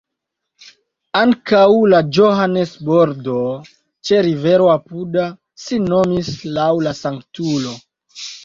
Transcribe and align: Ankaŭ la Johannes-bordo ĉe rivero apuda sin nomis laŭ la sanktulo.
Ankaŭ 1.19 1.65
la 1.93 1.99
Johannes-bordo 2.19 3.37
ĉe 4.09 4.23
rivero 4.31 4.73
apuda 4.79 5.29
sin 5.67 5.89
nomis 5.95 6.33
laŭ 6.59 6.71
la 6.89 6.99
sanktulo. 7.03 7.81